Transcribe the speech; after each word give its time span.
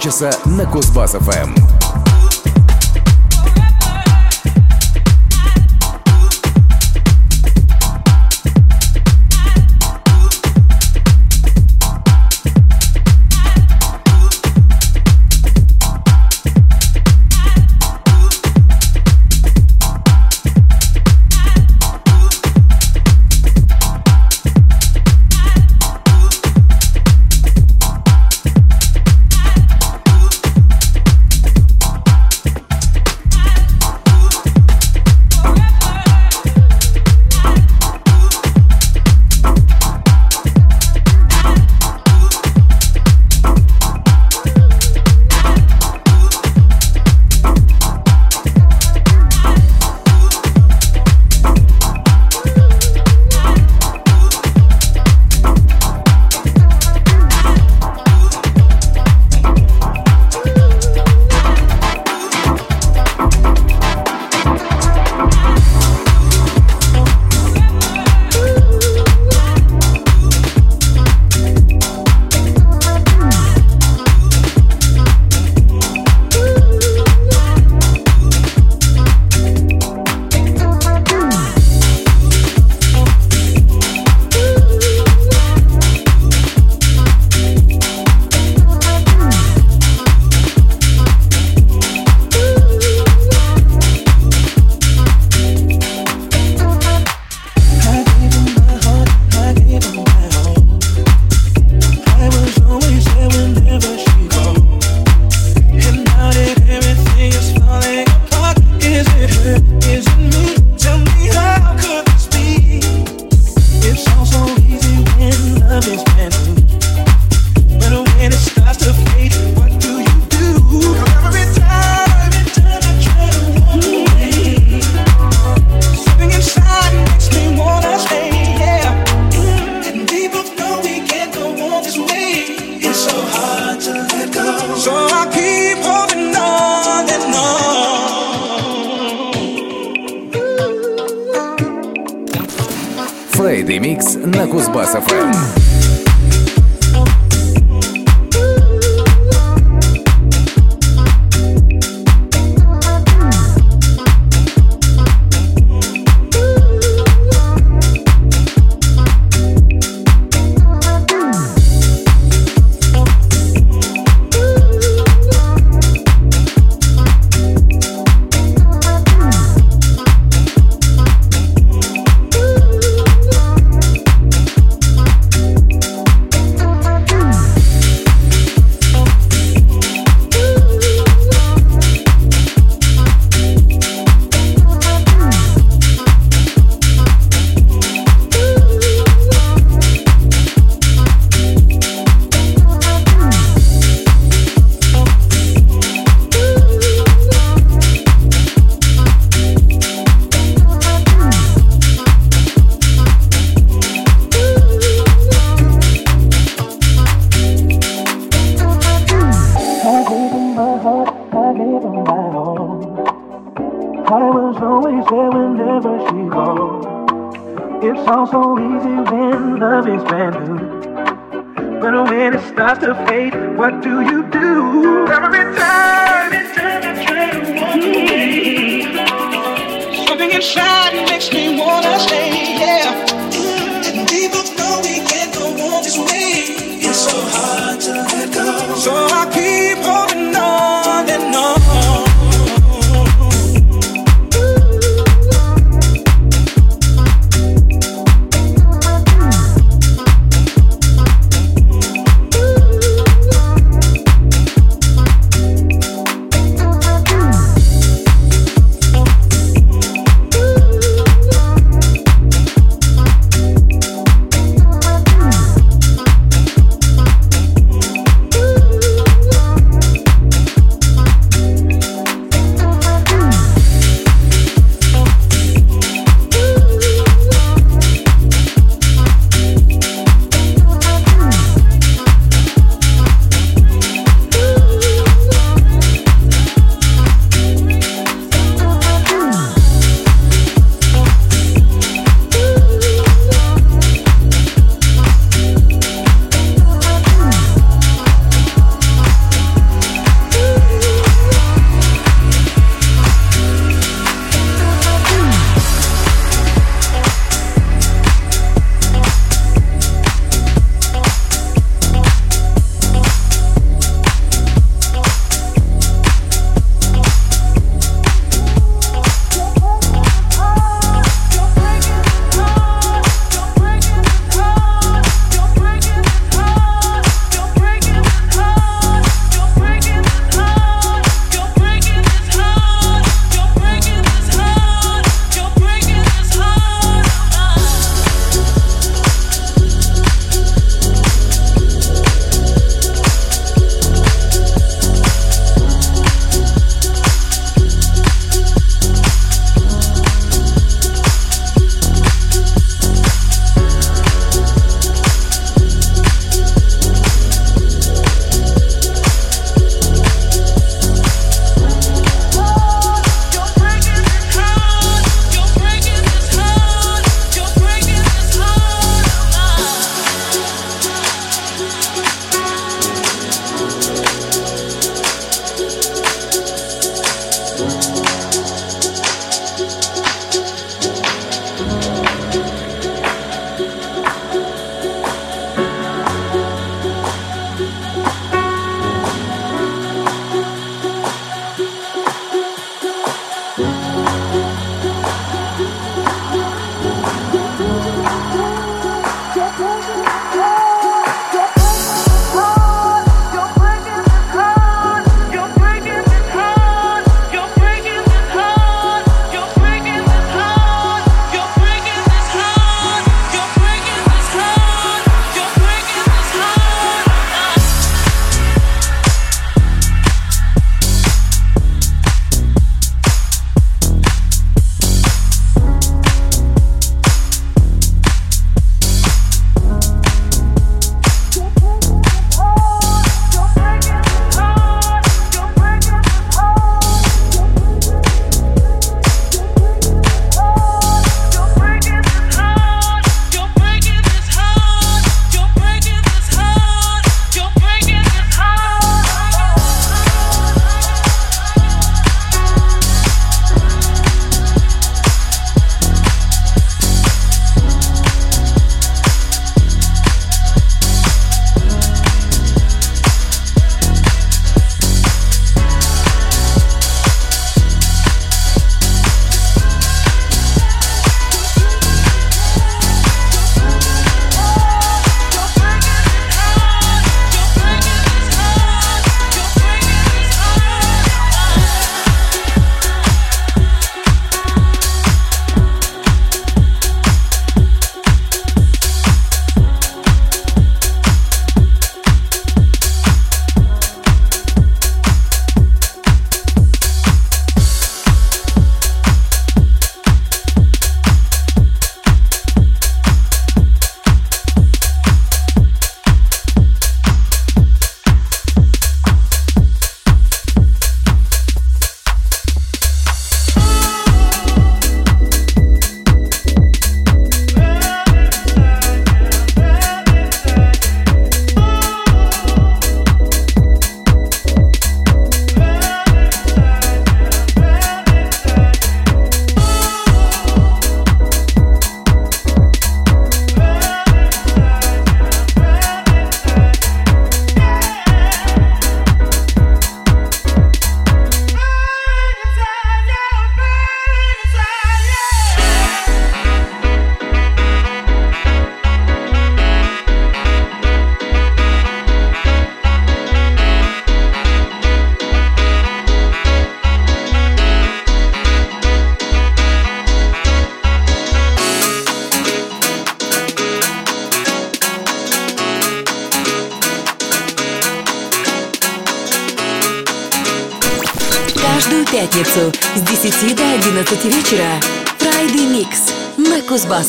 часа 0.00 0.32
на 0.46 0.64
Кузбасс-ФМ. 0.64 1.55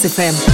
FM. 0.07 0.46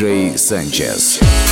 Sanchez. 0.00 0.36
Лучший 0.36 1.49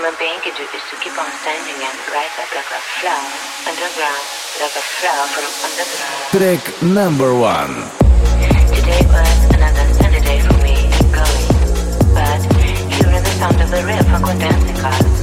Human 0.00 0.16
being 0.18 0.40
can 0.40 0.56
do 0.56 0.64
is 0.64 0.84
to 0.88 0.96
keep 1.04 1.12
on 1.20 1.28
standing 1.44 1.76
and 1.76 1.96
rise 2.08 2.32
up 2.40 2.48
like 2.56 2.72
a 2.72 2.80
flower 2.96 3.20
underground, 3.68 4.24
like 4.56 4.72
a 4.72 4.84
flower 4.96 5.26
from 5.28 5.44
underground. 5.60 6.24
Track 6.32 6.64
number 6.80 7.36
one. 7.36 7.84
Today 8.72 9.04
was 9.12 9.38
another 9.52 9.84
sunny 10.00 10.20
day 10.24 10.40
for 10.40 10.56
me, 10.64 10.88
going, 11.12 11.48
but 12.16 12.40
hearing 12.96 13.24
the 13.28 13.34
sound 13.36 13.60
of 13.60 13.68
the 13.68 13.84
river 13.84 14.16
on 14.24 14.38
dancing 14.40 14.78
cars. 14.80 15.20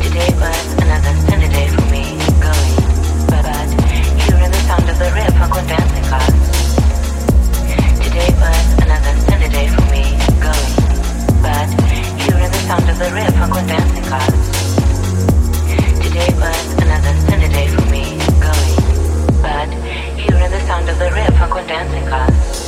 Today 0.00 0.32
was 0.40 0.66
another 0.80 1.12
sunny 1.28 1.48
day 1.52 1.68
for 1.68 1.84
me, 1.92 2.16
going, 2.40 2.76
but 3.28 3.68
hearing 4.24 4.52
the 4.56 4.62
sound 4.64 4.88
of 4.88 4.96
the 4.96 5.10
river 5.12 5.44
on 5.52 5.64
dancing 5.68 6.06
cars. 6.08 6.32
Today 8.00 8.32
was 8.40 8.57
the 12.98 13.14
on 13.52 13.64
dancing 13.68 14.02
cars. 14.06 14.26
Today 16.02 16.34
was 16.34 16.72
another 16.82 17.14
sunny 17.28 17.48
day 17.48 17.68
for 17.68 17.86
me, 17.92 18.18
going, 18.42 18.74
but 19.40 19.68
the 20.50 20.60
sound 20.66 20.88
of 20.88 20.98
the 20.98 21.08
dancing 21.68 22.06
cars. 22.08 22.67